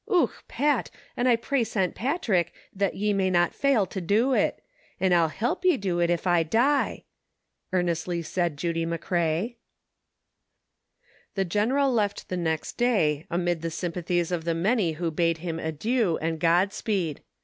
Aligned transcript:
"Och, 0.07 0.31
Pat, 0.47 0.89
an' 1.15 1.27
I 1.27 1.35
pray 1.35 1.63
Sant 1.63 1.93
Patrick 1.93 2.51
that 2.73 2.95
ye 2.95 3.13
may 3.13 3.29
not 3.29 3.53
fale 3.53 3.85
tow 3.85 3.99
do 3.99 4.33
it, 4.33 4.59
an" 4.99 5.13
I'll 5.13 5.29
hilp 5.29 5.63
ye 5.63 5.77
do 5.77 5.99
it, 5.99 6.09
ef 6.09 6.25
I 6.25 6.41
die," 6.41 7.03
earnestly 7.71 8.23
said 8.23 8.57
Judy 8.57 8.83
McCrea. 8.83 9.57
The 11.35 11.45
general 11.45 11.93
left 11.93 12.29
the 12.29 12.37
next 12.37 12.77
day 12.77 13.27
amid 13.29 13.61
the 13.61 13.69
sympathies 13.69 14.31
of 14.31 14.43
the 14.43 14.55
many 14.55 14.93
who 14.93 15.11
bade 15.11 15.37
him 15.37 15.59
adieu 15.59 16.17
and 16.17 16.39
God 16.39 16.73
speed. 16.73 17.21